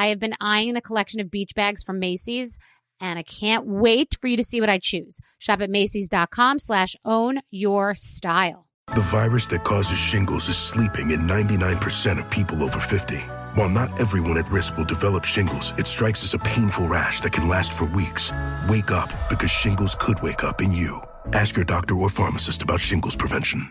[0.00, 2.58] I have been eyeing the collection of beach bags from Macy's,
[3.00, 5.20] and I can't wait for you to see what I choose.
[5.38, 8.66] Shop at Macy's.com slash own your style.
[8.94, 13.18] The virus that causes shingles is sleeping in 99% of people over 50.
[13.56, 17.32] While not everyone at risk will develop shingles, it strikes as a painful rash that
[17.34, 18.32] can last for weeks.
[18.70, 21.02] Wake up because shingles could wake up in you.
[21.34, 23.70] Ask your doctor or pharmacist about shingles prevention.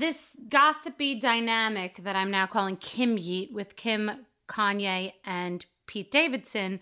[0.00, 4.10] this gossipy dynamic that I'm now calling Kim Yeet with Kim,
[4.48, 6.80] Kanye, and Pete Davidson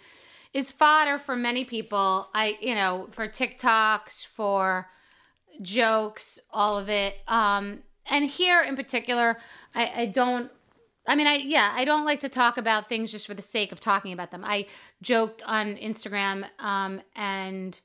[0.54, 2.28] is fodder for many people.
[2.34, 4.88] I, you know, for TikToks, for
[5.60, 7.16] jokes, all of it.
[7.26, 9.38] Um, and here in particular,
[9.74, 10.50] I, I don't
[11.08, 13.72] I mean, I yeah, I don't like to talk about things just for the sake
[13.72, 14.44] of talking about them.
[14.44, 14.66] I
[15.00, 17.80] joked on Instagram um, and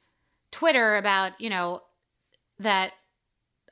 [0.51, 1.83] Twitter about you know
[2.59, 2.91] that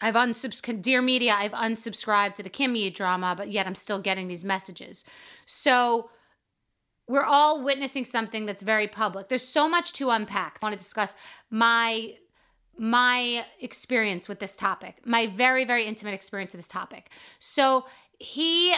[0.02, 4.00] I've unsubscribed, dear media, I've unsubscribed to the Kim Yi drama, but yet I'm still
[4.00, 5.06] getting these messages.
[5.46, 6.10] So
[7.08, 9.28] we're all witnessing something that's very public.
[9.28, 10.60] There's so much to unpack.
[10.62, 11.16] I want to discuss
[11.50, 12.16] my
[12.78, 17.12] my experience with this topic, my very very intimate experience with this topic.
[17.40, 17.86] So
[18.18, 18.76] he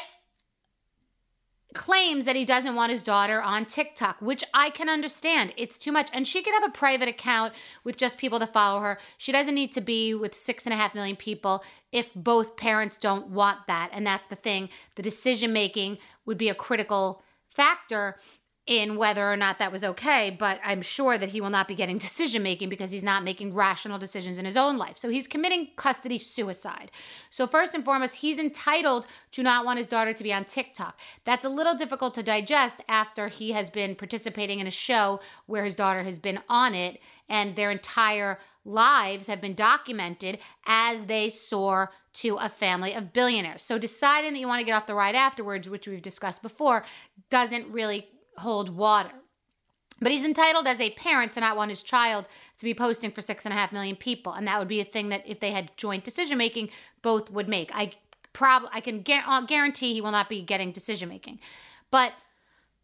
[1.73, 5.53] claims that he doesn't want his daughter on TikTok, which I can understand.
[5.57, 6.09] It's too much.
[6.13, 7.53] And she can have a private account
[7.83, 8.97] with just people to follow her.
[9.17, 12.97] She doesn't need to be with six and a half million people if both parents
[12.97, 13.89] don't want that.
[13.91, 14.69] And that's the thing.
[14.95, 18.17] The decision making would be a critical factor
[18.65, 21.75] in whether or not that was okay, but I'm sure that he will not be
[21.75, 24.97] getting decision making because he's not making rational decisions in his own life.
[24.97, 26.91] So he's committing custody suicide.
[27.29, 30.99] So, first and foremost, he's entitled to not want his daughter to be on TikTok.
[31.25, 35.65] That's a little difficult to digest after he has been participating in a show where
[35.65, 41.27] his daughter has been on it and their entire lives have been documented as they
[41.29, 43.63] soar to a family of billionaires.
[43.63, 46.85] So, deciding that you want to get off the ride afterwards, which we've discussed before,
[47.29, 48.07] doesn't really
[48.37, 49.11] hold water.
[49.99, 52.27] But he's entitled as a parent to not want his child
[52.57, 54.33] to be posting for six and a half million people.
[54.33, 56.69] And that would be a thing that if they had joint decision making,
[57.01, 57.71] both would make.
[57.73, 57.91] I
[58.33, 61.39] prob I can uh, guarantee he will not be getting decision making.
[61.91, 62.13] But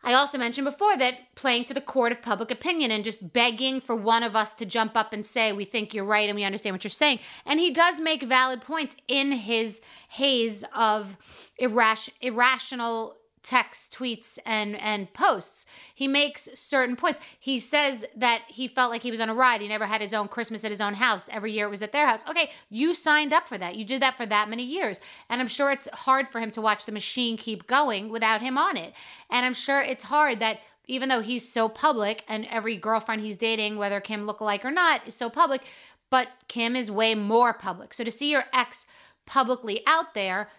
[0.01, 3.81] I also mentioned before that playing to the court of public opinion and just begging
[3.81, 6.45] for one of us to jump up and say, We think you're right and we
[6.45, 7.19] understand what you're saying.
[7.45, 11.17] And he does make valid points in his haze of
[11.61, 15.65] irras- irrational texts, tweets, and and posts.
[15.95, 17.19] He makes certain points.
[17.39, 19.61] He says that he felt like he was on a ride.
[19.61, 21.29] He never had his own Christmas at his own house.
[21.31, 22.23] Every year it was at their house.
[22.29, 23.75] Okay, you signed up for that.
[23.75, 24.99] You did that for that many years.
[25.29, 28.57] And I'm sure it's hard for him to watch the machine keep going without him
[28.57, 28.93] on it.
[29.29, 33.37] And I'm sure it's hard that even though he's so public and every girlfriend he's
[33.37, 35.61] dating, whether Kim look alike or not, is so public,
[36.09, 37.93] but Kim is way more public.
[37.93, 38.85] So to see your ex
[39.25, 40.49] publicly out there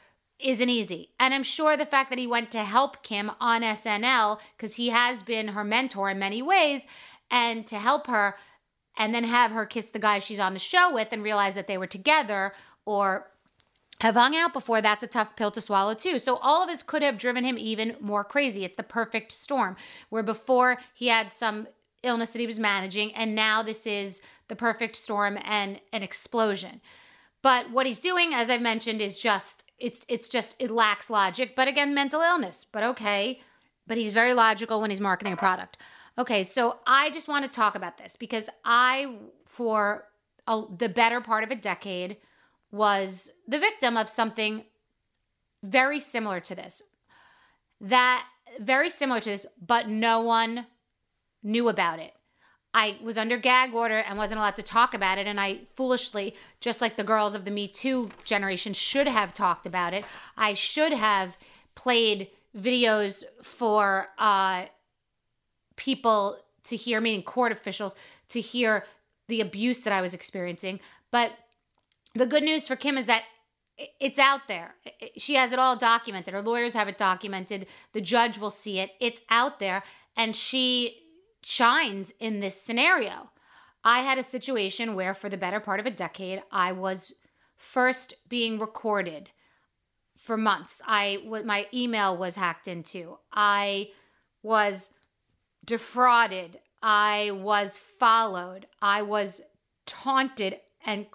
[0.43, 1.11] isn't easy.
[1.19, 4.89] And I'm sure the fact that he went to help Kim on SNL, because he
[4.91, 6.87] has been her mentor in many ways,
[7.31, 8.37] and to help her
[8.97, 11.67] and then have her kiss the guy she's on the show with and realize that
[11.67, 12.53] they were together
[12.85, 13.31] or
[14.01, 16.19] have hung out before, that's a tough pill to swallow too.
[16.19, 18.65] So all of this could have driven him even more crazy.
[18.65, 19.77] It's the perfect storm
[20.09, 21.69] where before he had some
[22.03, 26.81] illness that he was managing and now this is the perfect storm and an explosion.
[27.43, 31.57] But what he's doing as I've mentioned is just it's it's just it lacks logic,
[31.57, 32.65] but again mental illness.
[32.71, 33.41] But okay,
[33.87, 35.79] but he's very logical when he's marketing a product.
[36.19, 39.17] Okay, so I just want to talk about this because I
[39.47, 40.05] for
[40.47, 42.19] a, the better part of a decade
[42.71, 44.65] was the victim of something
[45.63, 46.83] very similar to this.
[47.81, 48.25] That
[48.61, 50.67] very similar to this, but no one
[51.43, 52.13] knew about it.
[52.73, 55.27] I was under gag order and wasn't allowed to talk about it.
[55.27, 59.67] And I foolishly, just like the girls of the Me Too generation, should have talked
[59.67, 60.05] about it.
[60.37, 61.37] I should have
[61.75, 64.67] played videos for uh,
[65.77, 67.97] people to hear, meaning court officials,
[68.29, 68.85] to hear
[69.29, 70.81] the abuse that I was experiencing.
[71.11, 71.33] But
[72.15, 73.23] the good news for Kim is that
[73.99, 74.75] it's out there.
[75.17, 76.35] She has it all documented.
[76.35, 77.67] Her lawyers have it documented.
[77.93, 78.91] The judge will see it.
[79.01, 79.83] It's out there.
[80.17, 81.01] And she
[81.43, 83.31] shines in this scenario.
[83.85, 87.15] I had a situation where, for the better part of a decade, I was
[87.57, 89.31] first being recorded
[90.17, 90.83] for months.
[90.87, 93.19] I my email was hacked into.
[93.33, 93.91] I
[94.43, 94.91] was
[95.65, 96.59] defrauded.
[96.83, 98.67] I was followed.
[98.83, 99.41] I was
[99.87, 101.07] taunted and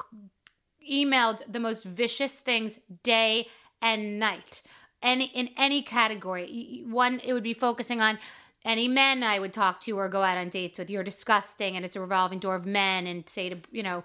[0.92, 3.48] emailed the most vicious things day
[3.82, 4.62] and night.
[5.04, 6.84] Any in any category.
[6.88, 8.18] One it would be focusing on
[8.66, 10.90] any men I would talk to or go out on dates with.
[10.90, 14.04] You're disgusting and it's a revolving door of men and say to, you know,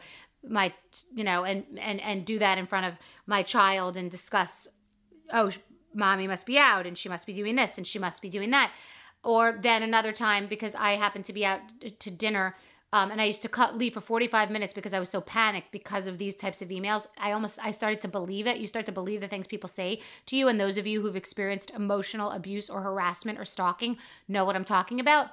[0.48, 0.72] my
[1.14, 2.94] you know and and and do that in front of
[3.26, 4.68] my child and discuss
[5.32, 5.50] oh
[5.94, 8.50] mommy must be out and she must be doing this and she must be doing
[8.50, 8.72] that
[9.22, 11.60] or then another time because I happened to be out
[11.98, 12.54] to dinner
[12.92, 15.70] um, and I used to cut leave for 45 minutes because I was so panicked
[15.70, 17.06] because of these types of emails.
[17.16, 18.58] I almost I started to believe it.
[18.58, 21.16] You start to believe the things people say to you, and those of you who've
[21.16, 23.96] experienced emotional abuse or harassment or stalking
[24.26, 25.28] know what I'm talking about.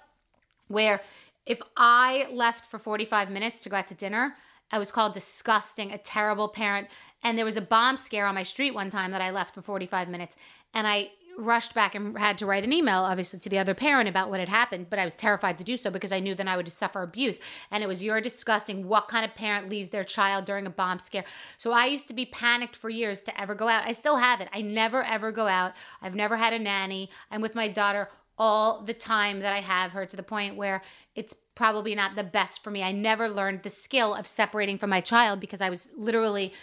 [0.68, 1.02] Where
[1.46, 4.36] if I left for 45 minutes to go out to dinner,
[4.70, 6.90] I was called disgusting, a terrible parent,
[7.24, 9.62] and there was a bomb scare on my street one time that I left for
[9.62, 10.36] 45 minutes,
[10.74, 14.10] and I rushed back and had to write an email, obviously, to the other parent
[14.10, 16.48] about what had happened, but I was terrified to do so because I knew then
[16.48, 17.40] I would suffer abuse.
[17.72, 18.88] And it was, you're disgusting.
[18.88, 21.26] What kind of parent leaves their child during a bomb scare?
[21.58, 23.86] So I used to be panicked for years to ever go out.
[23.86, 24.50] I still have it.
[24.52, 25.74] I never, ever go out.
[26.02, 27.10] I've never had a nanny.
[27.32, 30.82] I'm with my daughter all the time that I have her to the point where
[31.16, 32.84] it's probably not the best for me.
[32.84, 36.54] I never learned the skill of separating from my child because I was literally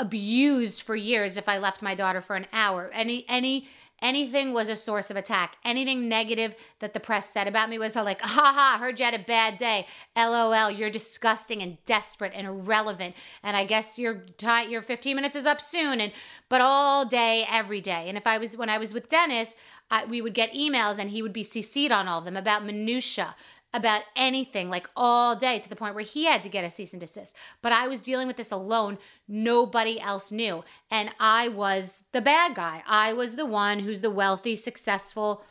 [0.00, 2.90] abused for years if I left my daughter for an hour.
[2.92, 3.68] Any any
[4.02, 5.56] anything was a source of attack.
[5.64, 9.14] Anything negative that the press said about me was like, ha ha, heard you had
[9.14, 9.86] a bad day.
[10.16, 13.14] LOL, you're disgusting and desperate and irrelevant.
[13.42, 16.00] And I guess your time, your 15 minutes is up soon.
[16.00, 16.12] And
[16.48, 18.08] but all day, every day.
[18.08, 19.54] And if I was when I was with Dennis,
[19.90, 22.64] I, we would get emails and he would be CC'd on all of them about
[22.64, 23.34] minutia
[23.72, 26.92] about anything like all day to the point where he had to get a cease
[26.92, 27.34] and desist.
[27.62, 28.98] But I was dealing with this alone.
[29.28, 30.64] Nobody else knew.
[30.90, 32.82] And I was the bad guy.
[32.86, 35.44] I was the one who's the wealthy, successful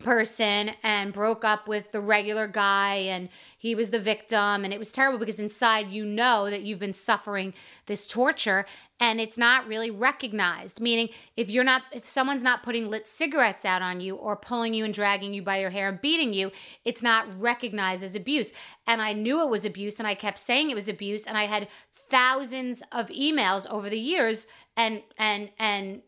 [0.00, 3.28] person and broke up with the regular guy and
[3.58, 6.94] he was the victim and it was terrible because inside you know that you've been
[6.94, 7.52] suffering
[7.86, 8.66] this torture
[8.98, 10.80] and it's not really recognized.
[10.80, 14.74] Meaning if you're not if someone's not putting lit cigarettes out on you or pulling
[14.74, 16.50] you and dragging you by your hair and beating you
[16.84, 18.52] it's not recognized as abuse.
[18.86, 21.46] And I knew it was abuse and I kept saying it was abuse and I
[21.46, 26.02] had thousands of emails over the years and and and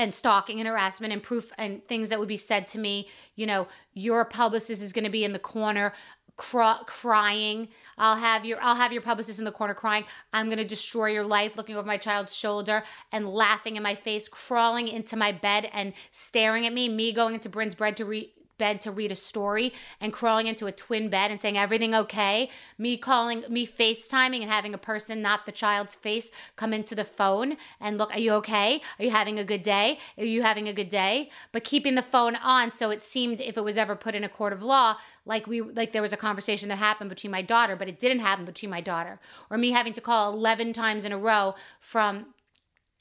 [0.00, 3.06] and stalking and harassment and proof and things that would be said to me.
[3.36, 5.92] You know your publicist is going to be in the corner
[6.36, 7.68] cr- crying.
[7.98, 10.04] I'll have your i'll have your publicist in the corner crying.
[10.32, 13.94] I'm going to destroy your life looking over my child's shoulder and laughing in my
[13.94, 18.06] face crawling into my bed and staring at me me going into bryn's bread to
[18.06, 21.94] read bed to read a story and crawling into a twin bed and saying everything
[21.94, 22.48] okay?
[22.78, 27.04] Me calling me facetiming and having a person not the child's face come into the
[27.04, 28.80] phone and look are you okay?
[28.98, 29.98] Are you having a good day?
[30.18, 31.30] Are you having a good day?
[31.50, 34.28] But keeping the phone on so it seemed if it was ever put in a
[34.28, 37.74] court of law like we like there was a conversation that happened between my daughter
[37.74, 39.18] but it didn't happen between my daughter
[39.50, 42.26] or me having to call 11 times in a row from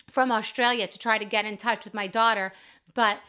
[0.10, 2.52] from Australia to try to get in touch with my daughter.
[2.94, 3.20] But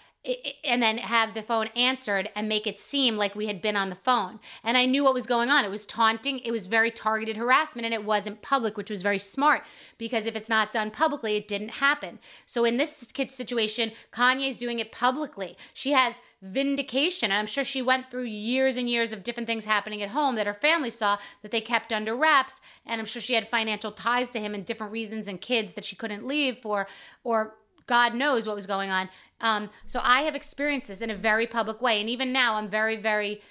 [0.65, 3.89] and then have the phone answered and make it seem like we had been on
[3.89, 4.39] the phone.
[4.63, 5.65] And I knew what was going on.
[5.65, 9.19] It was taunting, it was very targeted harassment, and it wasn't public, which was very
[9.19, 9.63] smart
[9.97, 12.19] because if it's not done publicly, it didn't happen.
[12.45, 15.57] So in this kid's situation, Kanye's doing it publicly.
[15.73, 17.31] She has vindication.
[17.31, 20.37] And I'm sure she went through years and years of different things happening at home
[20.37, 22.61] that her family saw that they kept under wraps.
[22.87, 25.85] And I'm sure she had financial ties to him and different reasons and kids that
[25.85, 26.87] she couldn't leave for,
[27.25, 29.09] or God knows what was going on.
[29.41, 32.01] Um, so I have experienced this in a very public way.
[32.01, 33.43] And even now, I'm very, very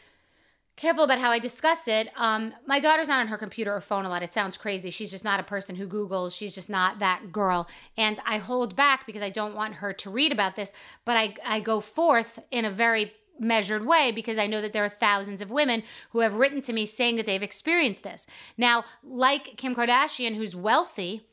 [0.79, 2.09] careful about how I discuss it.
[2.15, 4.23] Um, my daughter's not on her computer or phone a lot.
[4.23, 4.91] It sounds crazy.
[4.91, 6.33] She's just not a person who Googles.
[6.33, 7.67] She's just not that girl.
[7.97, 10.71] And I hold back because I don't want her to read about this,
[11.03, 14.83] but I, I go forth in a very measured way because I know that there
[14.83, 18.25] are thousands of women who have written to me saying that they've experienced this.
[18.57, 21.28] Now, like Kim Kardashian, who's wealthy,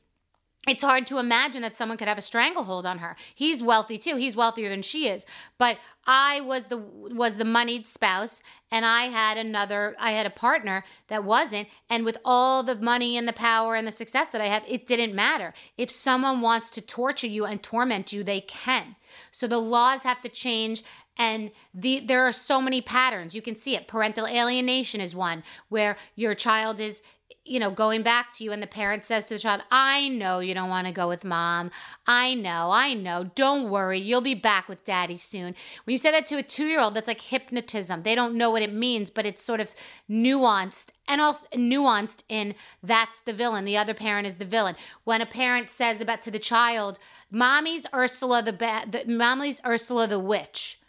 [0.67, 3.17] it's hard to imagine that someone could have a stranglehold on her.
[3.35, 4.17] He's wealthy too.
[4.17, 5.25] He's wealthier than she is.
[5.59, 10.31] But I was the was the moneyed spouse and I had another I had a
[10.31, 14.41] partner that wasn't and with all the money and the power and the success that
[14.41, 15.55] I have, it didn't matter.
[15.77, 18.97] If someone wants to torture you and torment you, they can.
[19.31, 20.83] So the laws have to change
[21.17, 23.35] and the there are so many patterns.
[23.35, 23.89] You can see it.
[23.89, 27.03] Parental alienation is one where your child is
[27.47, 30.41] you know, going back to you, and the parent says to the child, I know
[30.41, 31.71] you don't want to go with mom.
[32.07, 33.31] I know, I know.
[33.35, 34.01] Don't worry.
[34.01, 35.55] You'll be back with daddy soon.
[35.85, 38.03] When you say that to a two year old, that's like hypnotism.
[38.03, 39.75] They don't know what it means, but it's sort of
[40.11, 43.65] nuanced and also nuanced in that's the villain.
[43.65, 44.77] The other parent is the villain.
[45.05, 46.99] When a parent says about to the child,
[47.31, 50.81] mommy's Ursula the bad, the, mommy's Ursula the witch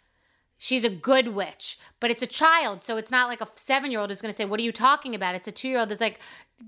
[0.60, 2.82] She's a good witch, but it's a child.
[2.82, 4.72] So it's not like a seven year old is going to say, What are you
[4.72, 5.36] talking about?
[5.36, 6.18] It's a two year old that's like,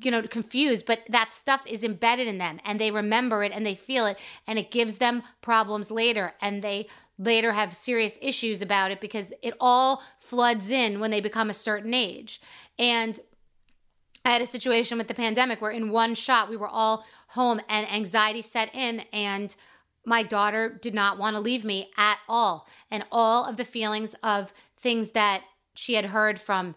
[0.00, 3.66] you know, confused, but that stuff is embedded in them and they remember it and
[3.66, 4.16] they feel it
[4.46, 6.86] and it gives them problems later and they
[7.18, 11.54] later have serious issues about it because it all floods in when they become a
[11.54, 12.40] certain age.
[12.78, 13.18] And
[14.24, 17.60] I had a situation with the pandemic where in one shot we were all home
[17.68, 19.54] and anxiety set in and
[20.04, 22.66] my daughter did not want to leave me at all.
[22.90, 25.42] And all of the feelings of things that
[25.74, 26.74] she had heard from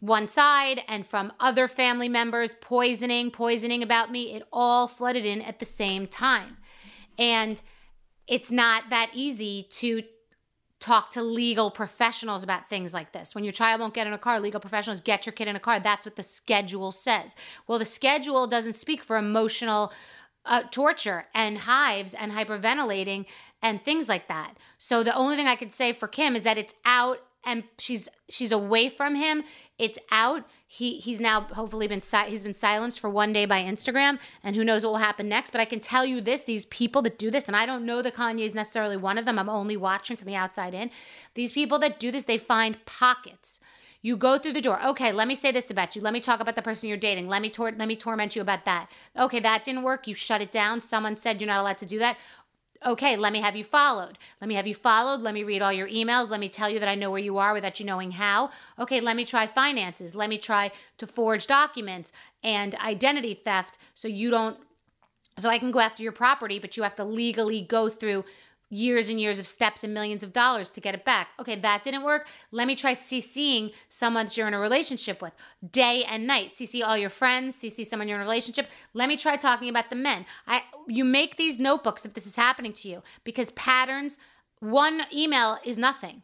[0.00, 5.40] one side and from other family members, poisoning, poisoning about me, it all flooded in
[5.42, 6.58] at the same time.
[7.18, 7.60] And
[8.26, 10.02] it's not that easy to
[10.80, 13.34] talk to legal professionals about things like this.
[13.34, 15.60] When your child won't get in a car, legal professionals get your kid in a
[15.60, 15.80] car.
[15.80, 17.36] That's what the schedule says.
[17.66, 19.92] Well, the schedule doesn't speak for emotional
[20.44, 23.26] uh, torture and hives and hyperventilating
[23.62, 24.54] and things like that.
[24.78, 28.08] So the only thing I could say for Kim is that it's out and she's
[28.28, 29.44] she's away from him.
[29.78, 30.44] It's out.
[30.66, 34.56] He he's now hopefully been si- he's been silenced for one day by Instagram, and
[34.56, 35.50] who knows what will happen next.
[35.50, 38.02] But I can tell you this: these people that do this, and I don't know
[38.02, 39.38] that Kanye is necessarily one of them.
[39.38, 40.90] I'm only watching from the outside in.
[41.34, 43.60] These people that do this, they find pockets.
[44.04, 44.84] You go through the door.
[44.84, 46.02] Okay, let me say this about you.
[46.02, 47.26] Let me talk about the person you're dating.
[47.26, 48.90] Let me tor- let me torment you about that.
[49.18, 50.06] Okay, that didn't work.
[50.06, 50.82] You shut it down.
[50.82, 52.18] Someone said you're not allowed to do that.
[52.86, 54.18] Okay, let me have you followed.
[54.42, 55.22] Let me have you followed.
[55.22, 56.28] Let me read all your emails.
[56.28, 58.50] Let me tell you that I know where you are without you knowing how.
[58.78, 60.14] Okay, let me try finances.
[60.14, 62.12] Let me try to forge documents
[62.42, 64.58] and identity theft so you don't
[65.36, 68.24] so I can go after your property, but you have to legally go through
[68.74, 71.28] years and years of steps and millions of dollars to get it back.
[71.38, 72.26] Okay, that didn't work.
[72.50, 75.32] Let me try CCing someone that you're in a relationship with
[75.70, 76.48] day and night.
[76.48, 78.68] CC all your friends, CC someone you're in a relationship.
[78.92, 80.26] Let me try talking about the men.
[80.46, 84.18] I you make these notebooks if this is happening to you because patterns,
[84.58, 86.22] one email is nothing.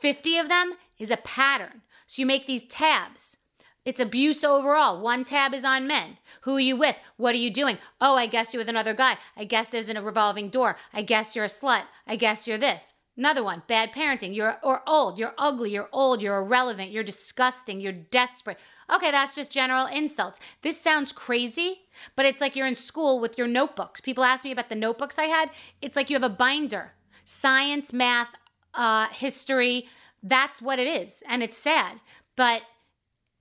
[0.00, 1.82] 50 of them is a pattern.
[2.06, 3.36] So you make these tabs.
[3.84, 5.00] It's abuse overall.
[5.00, 6.18] One tab is on men.
[6.42, 6.96] Who are you with?
[7.16, 7.78] What are you doing?
[8.00, 9.16] Oh, I guess you're with another guy.
[9.36, 10.76] I guess there's a revolving door.
[10.92, 11.84] I guess you're a slut.
[12.06, 12.94] I guess you're this.
[13.16, 14.34] Another one, bad parenting.
[14.34, 18.58] You're or old, you're ugly, you're old, you're irrelevant, you're disgusting, you're desperate.
[18.90, 20.40] Okay, that's just general insults.
[20.62, 21.82] This sounds crazy,
[22.16, 24.00] but it's like you're in school with your notebooks.
[24.00, 25.50] People ask me about the notebooks I had.
[25.82, 26.92] It's like you have a binder.
[27.24, 28.28] Science, math,
[28.74, 29.88] uh, history,
[30.22, 31.22] that's what it is.
[31.28, 32.00] And it's sad.
[32.36, 32.62] But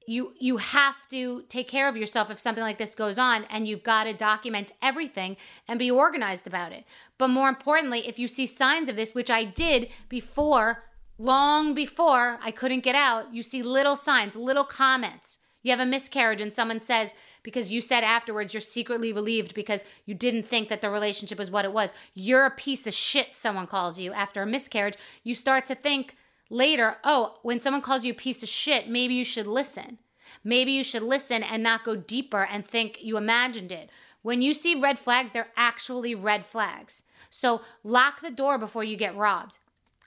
[0.10, 3.68] you you have to take care of yourself if something like this goes on and
[3.68, 5.38] you've got to document everything
[5.68, 6.84] and be organized about it.
[7.20, 10.84] But more importantly if you see signs of this which i did before
[11.20, 15.38] long before i couldn't get out you see little signs little comments.
[15.62, 17.14] You have a miscarriage and someone says
[17.44, 21.52] because you said afterwards you're secretly relieved because you didn't think that the relationship was
[21.52, 21.94] what it was.
[22.14, 24.12] You're a piece of shit someone calls you.
[24.14, 26.16] After a miscarriage you start to think
[26.50, 30.00] later, oh, when someone calls you a piece of shit, maybe you should listen.
[30.44, 33.90] Maybe you should listen and not go deeper and think you imagined it.
[34.22, 37.04] When you see red flags, they're actually red flags.
[37.30, 39.60] So lock the door before you get robbed.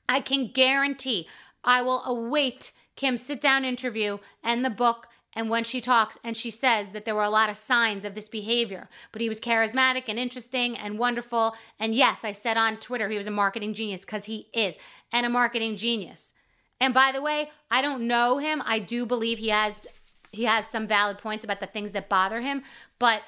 [0.08, 1.26] I can guarantee
[1.64, 6.36] I will await Kim's sit down interview and the book and when she talks and
[6.36, 9.40] she says that there were a lot of signs of this behavior, but he was
[9.40, 11.56] charismatic and interesting and wonderful.
[11.78, 14.76] And yes, I said on Twitter he was a marketing genius because he is,
[15.12, 16.34] and a marketing genius.
[16.80, 18.62] And by the way, I don't know him.
[18.66, 19.86] I do believe he has
[20.32, 22.62] he has some valid points about the things that bother him,
[22.98, 23.22] but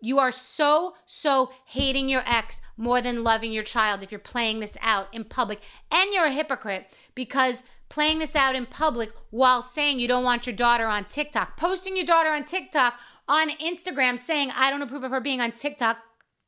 [0.00, 4.60] you are so, so hating your ex more than loving your child if you're playing
[4.60, 5.60] this out in public.
[5.90, 10.46] And you're a hypocrite because playing this out in public while saying you don't want
[10.46, 12.94] your daughter on TikTok, posting your daughter on TikTok,
[13.28, 15.98] on Instagram saying, I don't approve of her being on TikTok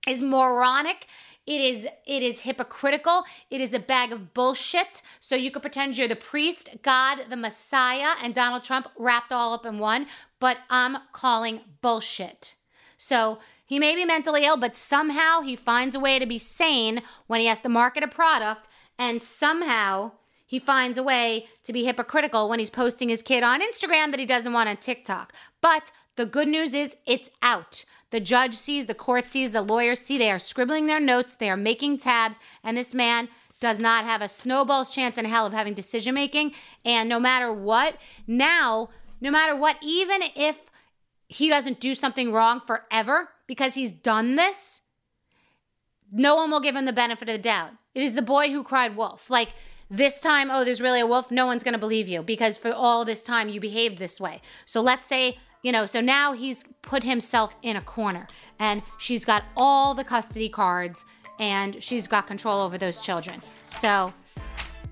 [0.07, 1.07] is moronic.
[1.47, 3.25] It is it is hypocritical.
[3.51, 5.03] It is a bag of bullshit.
[5.21, 9.53] So you could pretend you're the priest, God, the Messiah, and Donald Trump wrapped all
[9.53, 10.07] up in one,
[10.39, 12.57] but I'm calling bullshit.
[12.97, 17.03] So he may be mentally ill, but somehow he finds a way to be sane
[17.27, 18.69] when he has to market a product,
[18.99, 20.13] and somehow
[20.51, 24.19] he finds a way to be hypocritical when he's posting his kid on Instagram that
[24.19, 25.33] he doesn't want on TikTok.
[25.61, 27.85] But the good news is it's out.
[28.11, 30.19] The judge sees, the court sees, the lawyers see.
[30.19, 33.29] They are scribbling their notes, they are making tabs, and this man
[33.61, 36.53] does not have a snowball's chance in hell of having decision making.
[36.85, 37.95] And no matter what,
[38.27, 38.89] now,
[39.21, 40.59] no matter what, even if
[41.29, 44.83] he doesn't do something wrong forever because he's done this,
[46.11, 47.71] no one will give him the benefit of the doubt.
[47.95, 49.31] It is the boy who cried wolf.
[49.31, 49.51] Like
[49.91, 51.31] this time, oh, there's really a wolf.
[51.31, 54.41] No one's going to believe you because for all this time you behaved this way.
[54.65, 58.27] So let's say, you know, so now he's put himself in a corner
[58.59, 61.05] and she's got all the custody cards
[61.39, 63.43] and she's got control over those children.
[63.67, 64.13] So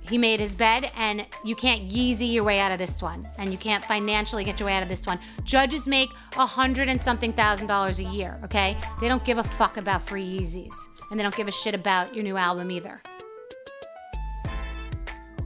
[0.00, 3.52] he made his bed, and you can't Yeezy your way out of this one, and
[3.52, 5.18] you can't financially get your way out of this one.
[5.44, 8.74] Judges make a hundred and something thousand dollars a year, okay?
[9.02, 10.74] They don't give a fuck about free Yeezys,
[11.10, 13.02] and they don't give a shit about your new album either.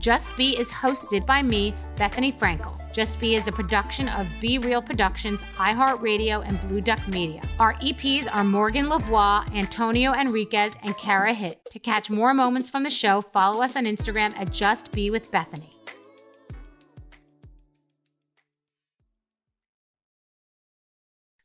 [0.03, 2.77] Just B is hosted by me, Bethenny Frankel.
[2.91, 7.41] Just B is a production of Be Real Productions, iHeartRadio, and Blue Duck Media.
[7.57, 11.63] Our EPs are Morgan Lavoie, Antonio Enriquez, and Kara Hitt.
[11.71, 15.31] To catch more moments from the show, follow us on Instagram at Just B with
[15.31, 15.73] Bethenny.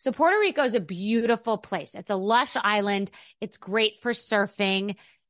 [0.01, 1.95] So Puerto Rico is a beautiful place.
[1.95, 3.11] It's a lush island.
[3.41, 4.97] It's great for surfing.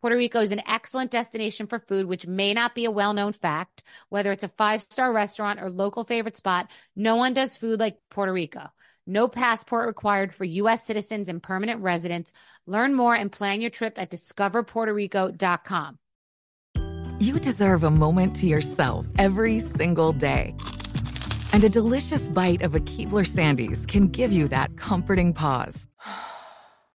[0.00, 3.32] Puerto Rico is an excellent destination for food, which may not be a well known
[3.32, 3.82] fact.
[4.08, 7.98] Whether it's a five star restaurant or local favorite spot, no one does food like
[8.10, 8.70] Puerto Rico.
[9.06, 10.84] No passport required for U.S.
[10.84, 12.32] citizens and permanent residents.
[12.66, 15.98] Learn more and plan your trip at discoverpuertorico.com.
[17.18, 20.54] You deserve a moment to yourself every single day.
[21.52, 25.88] And a delicious bite of a Keebler Sandies can give you that comforting pause.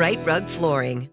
[0.00, 1.08] Rite Rug Flooring.